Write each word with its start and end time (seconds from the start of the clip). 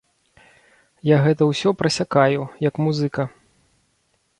Я 1.09 1.17
гэта 1.25 1.43
ўсё 1.51 1.75
прасякаю, 1.83 2.41
як 2.69 2.85
музыка. 2.87 3.33